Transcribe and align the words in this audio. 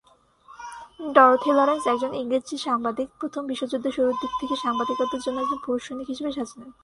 Dorothy 1.15 1.51
Lawrence, 1.57 1.83
একজন 1.87 2.11
ইংরেজ 2.13 2.47
সাংবাদিক, 2.67 3.07
প্রথম 3.19 3.43
বিশ্বযুদ্ধের 3.47 3.95
শুরুর 3.95 4.15
দিকে 4.21 4.35
থেকে 4.41 4.55
সাংবাদিকতার 4.65 5.23
জন্য 5.25 5.37
একজন 5.41 5.59
পুরুষ 5.65 5.81
সৈনিক 5.87 6.07
হিসাবে 6.11 6.31
সাজ 6.37 6.49
নেন। 6.57 6.71